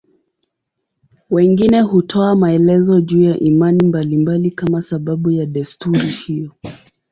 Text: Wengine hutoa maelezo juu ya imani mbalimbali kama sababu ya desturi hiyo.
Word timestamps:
Wengine 1.29 1.81
hutoa 1.81 2.35
maelezo 2.35 3.01
juu 3.01 3.21
ya 3.23 3.39
imani 3.39 3.83
mbalimbali 3.87 4.51
kama 4.51 4.81
sababu 4.81 5.31
ya 5.31 5.45
desturi 5.45 6.11
hiyo. 6.11 6.51